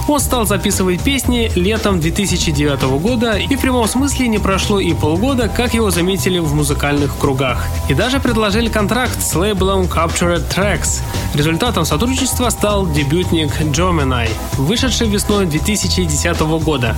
Он 0.07 0.19
стал 0.19 0.45
записывать 0.45 1.01
песни 1.01 1.49
летом 1.55 2.01
2009 2.01 2.81
года, 2.99 3.37
и 3.37 3.55
в 3.55 3.61
прямом 3.61 3.87
смысле 3.87 4.27
не 4.27 4.37
прошло 4.37 4.79
и 4.79 4.93
полгода, 4.93 5.47
как 5.47 5.73
его 5.73 5.91
заметили 5.91 6.39
в 6.39 6.53
музыкальных 6.53 7.17
кругах. 7.17 7.65
И 7.87 7.93
даже 7.93 8.19
предложили 8.19 8.67
контракт 8.67 9.21
с 9.21 9.33
лейблом 9.33 9.83
Captured 9.83 10.43
Tracks. 10.53 11.01
Результатом 11.33 11.85
сотрудничества 11.85 12.49
стал 12.49 12.85
дебютник 12.91 13.49
Gemini, 13.61 14.29
вышедший 14.57 15.07
весной 15.07 15.45
2010 15.45 16.39
года. 16.63 16.97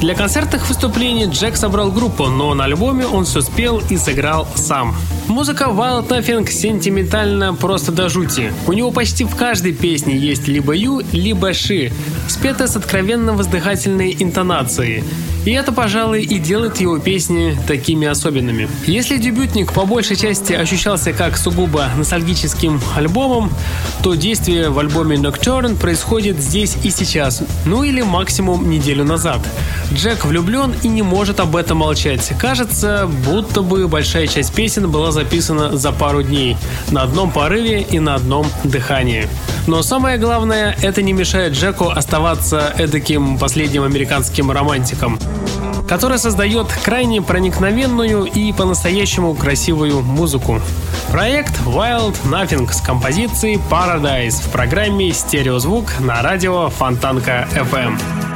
Для 0.00 0.14
концертных 0.14 0.68
выступлений 0.68 1.26
Джек 1.26 1.56
собрал 1.56 1.90
группу, 1.90 2.26
но 2.26 2.54
на 2.54 2.64
альбоме 2.64 3.06
он 3.06 3.24
все 3.24 3.40
спел 3.40 3.82
и 3.90 3.96
сыграл 3.96 4.46
сам. 4.54 4.94
Музыка 5.26 5.64
Wild 5.64 6.08
Nothing 6.08 6.48
сентиментальна 6.50 7.54
просто 7.54 7.90
до 7.90 8.08
жути. 8.08 8.52
У 8.66 8.72
него 8.72 8.90
почти 8.90 9.24
в 9.24 9.34
каждой 9.34 9.72
песне 9.72 10.16
есть 10.16 10.46
либо 10.46 10.74
ю, 10.74 11.02
либо 11.12 11.52
ши, 11.52 11.92
спетая 12.44 12.68
с 12.68 12.76
откровенно 12.76 13.32
воздыхательной 13.32 14.14
интонацией. 14.18 15.02
И 15.46 15.52
это, 15.52 15.72
пожалуй, 15.72 16.22
и 16.22 16.38
делает 16.38 16.78
его 16.78 16.98
песни 16.98 17.56
такими 17.66 18.06
особенными. 18.06 18.68
Если 18.86 19.16
дебютник 19.16 19.72
по 19.72 19.86
большей 19.86 20.16
части 20.16 20.52
ощущался 20.52 21.14
как 21.14 21.38
сугубо 21.38 21.86
ностальгическим 21.96 22.80
альбомом, 22.96 23.50
то 24.02 24.14
действие 24.14 24.68
в 24.68 24.78
альбоме 24.78 25.16
Nocturne 25.16 25.76
происходит 25.76 26.38
здесь 26.38 26.76
и 26.82 26.90
сейчас, 26.90 27.42
ну 27.64 27.82
или 27.82 28.02
максимум 28.02 28.68
неделю 28.68 29.04
назад. 29.04 29.40
Джек 29.92 30.26
влюблен 30.26 30.74
и 30.82 30.88
не 30.88 31.02
может 31.02 31.40
об 31.40 31.56
этом 31.56 31.78
молчать. 31.78 32.32
Кажется, 32.38 33.08
будто 33.26 33.62
бы 33.62 33.88
большая 33.88 34.26
часть 34.26 34.54
песен 34.54 34.90
была 34.90 35.12
записана 35.12 35.76
за 35.76 35.92
пару 35.92 36.22
дней, 36.22 36.56
на 36.90 37.02
одном 37.02 37.30
порыве 37.30 37.80
и 37.80 37.98
на 38.00 38.14
одном 38.14 38.46
дыхании. 38.64 39.28
Но 39.66 39.82
самое 39.82 40.18
главное, 40.18 40.76
это 40.82 41.00
не 41.00 41.14
мешает 41.14 41.54
Джеку 41.54 41.88
оставаться 41.88 42.33
эдаким 42.78 43.38
последним 43.38 43.84
американским 43.84 44.50
романтиком 44.50 45.18
который 45.88 46.18
создает 46.18 46.72
крайне 46.82 47.20
проникновенную 47.20 48.24
и 48.24 48.52
по-настоящему 48.52 49.34
красивую 49.34 50.00
музыку. 50.00 50.60
Проект 51.10 51.60
Wild 51.66 52.16
Nothing 52.24 52.72
с 52.72 52.80
композицией 52.80 53.60
Paradise 53.70 54.42
в 54.42 54.50
программе 54.50 55.12
«Стереозвук» 55.12 56.00
на 56.00 56.22
радио 56.22 56.70
Фонтанка 56.70 57.46
FM. 57.52 58.33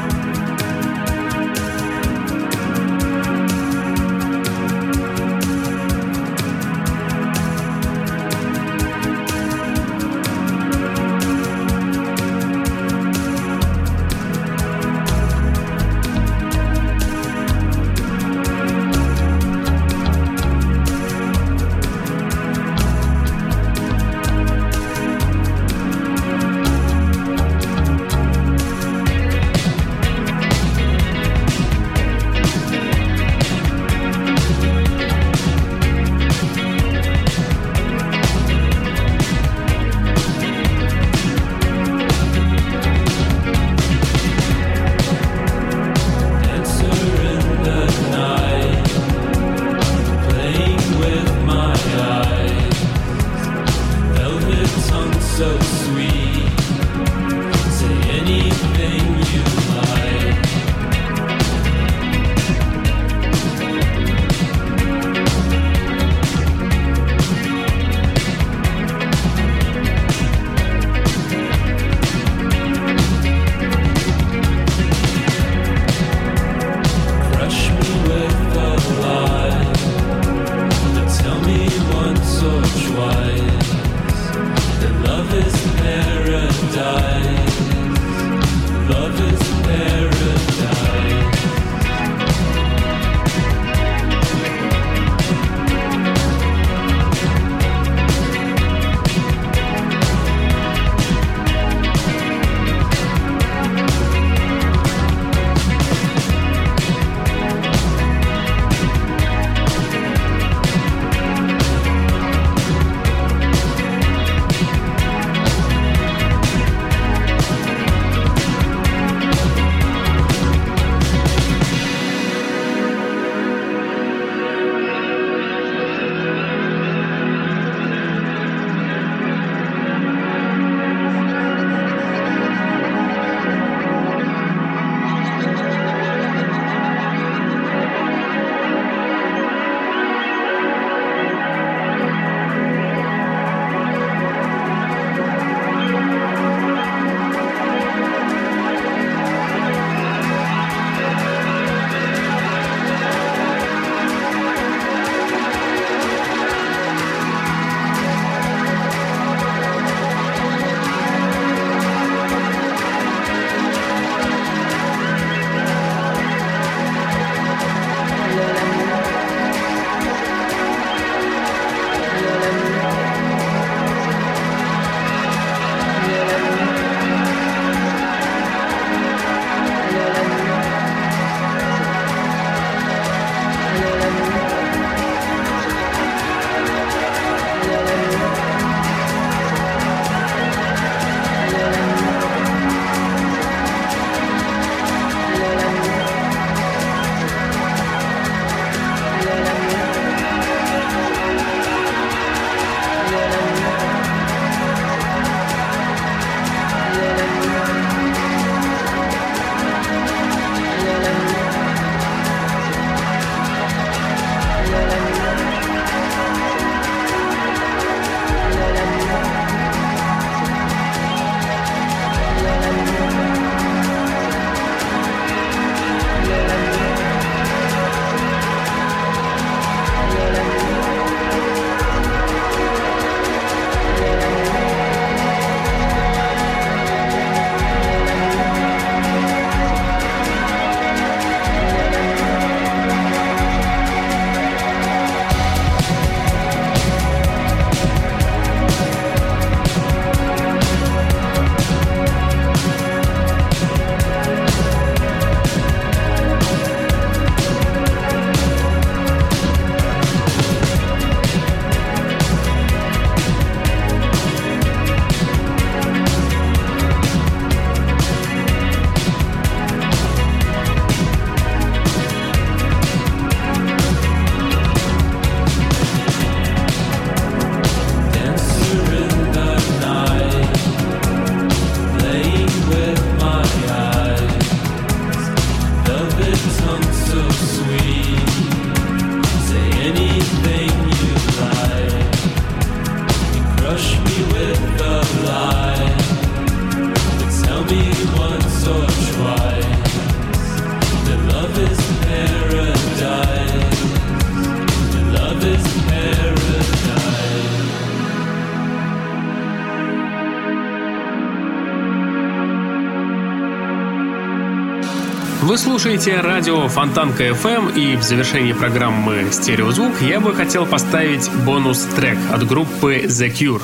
Вы 315.41 315.57
слушаете 315.57 316.21
радио 316.21 316.67
Фонтанка 316.67 317.29
FM 317.29 317.73
и 317.79 317.97
в 317.97 318.03
завершении 318.03 318.53
программы 318.53 319.29
«Стереозвук» 319.31 320.03
я 320.03 320.19
бы 320.19 320.35
хотел 320.35 320.67
поставить 320.67 321.31
бонус-трек 321.47 322.19
от 322.33 322.45
группы 322.45 323.05
The 323.05 323.33
Cure. 323.33 323.63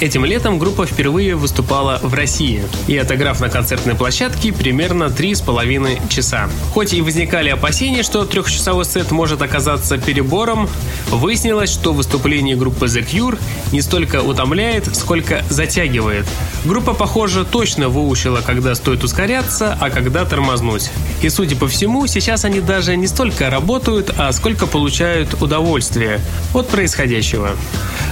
Этим 0.00 0.24
летом 0.24 0.58
группа 0.58 0.86
впервые 0.86 1.34
выступала 1.34 2.00
в 2.02 2.14
России 2.14 2.64
и 2.86 2.96
отыграв 2.96 3.38
на 3.40 3.50
концертной 3.50 3.94
площадке 3.94 4.50
примерно 4.50 5.10
три 5.10 5.34
с 5.34 5.42
половиной 5.42 6.00
часа. 6.08 6.48
Хоть 6.72 6.94
и 6.94 7.02
возникали 7.02 7.50
опасения, 7.50 8.02
что 8.02 8.24
трехчасовой 8.24 8.86
сет 8.86 9.10
может 9.10 9.42
оказаться 9.42 9.98
перебором, 9.98 10.70
выяснилось, 11.10 11.70
что 11.70 11.92
выступление 11.92 12.56
группы 12.56 12.86
The 12.86 13.06
Cure 13.06 13.38
не 13.72 13.82
столько 13.82 14.22
утомляет, 14.22 14.96
сколько 14.96 15.44
затягивает. 15.50 16.24
Группа, 16.64 16.94
похоже, 16.94 17.44
точно 17.44 17.90
выучила, 17.90 18.40
когда 18.40 18.74
стоит 18.74 19.04
ускоряться, 19.04 19.76
а 19.78 19.90
когда 19.90 20.24
тормознуть. 20.24 20.90
И, 21.20 21.28
судя 21.28 21.56
по 21.56 21.68
всему, 21.68 22.06
сейчас 22.06 22.46
они 22.46 22.60
даже 22.60 22.96
не 22.96 23.06
столько 23.06 23.50
работают, 23.50 24.14
а 24.16 24.32
сколько 24.32 24.66
получают 24.66 25.42
удовольствие 25.42 26.20
от 26.54 26.68
происходящего. 26.68 27.50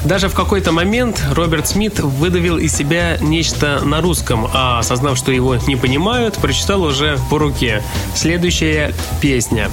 Даже 0.05 0.28
в 0.28 0.34
какой-то 0.34 0.70
момент 0.70 1.24
Роберт 1.32 1.66
Смит 1.68 1.78
выдавил 1.87 2.59
из 2.59 2.74
себя 2.74 3.18
нечто 3.20 3.81
на 3.85 4.01
русском, 4.01 4.49
а 4.53 4.81
осознав, 4.81 5.16
что 5.16 5.31
его 5.31 5.57
не 5.57 5.76
понимают, 5.76 6.37
прочитал 6.37 6.83
уже 6.83 7.18
по 7.31 7.39
руке. 7.39 7.83
Следующая 8.14 8.93
песня. 9.20 9.70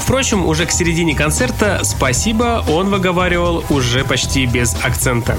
Впрочем, 0.00 0.44
уже 0.46 0.66
к 0.66 0.72
середине 0.72 1.14
концерта 1.14 1.80
«Спасибо» 1.84 2.64
он 2.68 2.90
выговаривал 2.90 3.64
уже 3.70 4.04
почти 4.04 4.44
без 4.46 4.74
акцента. 4.82 5.38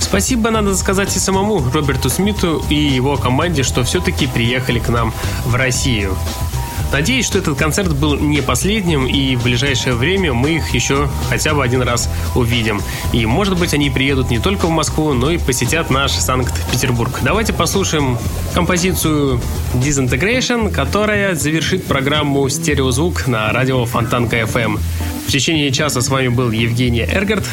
Спасибо, 0.00 0.50
надо 0.50 0.74
сказать, 0.74 1.14
и 1.14 1.18
самому 1.18 1.62
Роберту 1.70 2.08
Смиту 2.08 2.62
и 2.70 2.74
его 2.74 3.16
команде, 3.18 3.62
что 3.62 3.84
все-таки 3.84 4.26
приехали 4.26 4.78
к 4.78 4.88
нам 4.88 5.12
в 5.44 5.54
Россию. 5.54 6.16
Надеюсь, 6.92 7.26
что 7.26 7.38
этот 7.38 7.58
концерт 7.58 7.94
был 7.94 8.16
не 8.16 8.40
последним, 8.40 9.06
и 9.06 9.36
в 9.36 9.44
ближайшее 9.44 9.94
время 9.94 10.32
мы 10.32 10.56
их 10.56 10.74
еще 10.74 11.08
хотя 11.28 11.54
бы 11.54 11.62
один 11.62 11.82
раз 11.82 12.08
увидим. 12.34 12.80
И, 13.12 13.26
может 13.26 13.58
быть, 13.58 13.74
они 13.74 13.90
приедут 13.90 14.30
не 14.30 14.38
только 14.38 14.66
в 14.66 14.70
Москву, 14.70 15.12
но 15.12 15.30
и 15.30 15.38
посетят 15.38 15.90
наш 15.90 16.12
Санкт-Петербург. 16.12 17.18
Давайте 17.22 17.52
послушаем 17.52 18.18
композицию 18.54 19.40
Disintegration, 19.74 20.70
которая 20.70 21.34
завершит 21.34 21.84
программу 21.84 22.48
«Стереозвук» 22.48 23.26
на 23.26 23.52
радио 23.52 23.84
Фонтанка 23.84 24.40
FM. 24.40 24.80
В 25.26 25.30
течение 25.30 25.70
часа 25.70 26.00
с 26.00 26.08
вами 26.08 26.28
был 26.28 26.50
Евгений 26.50 27.02
Эргард. 27.02 27.44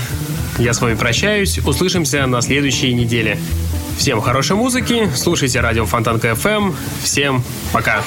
Я 0.58 0.74
с 0.74 0.80
вами 0.80 0.96
прощаюсь. 0.96 1.60
Услышимся 1.60 2.26
на 2.26 2.42
следующей 2.42 2.94
неделе. 2.94 3.38
Всем 3.98 4.22
хорошей 4.22 4.56
музыки, 4.56 5.10
слушайте 5.16 5.60
радио 5.60 5.86
Фонтанка 5.86 6.30
FM. 6.30 6.74
Всем 7.04 7.44
пока. 7.74 8.02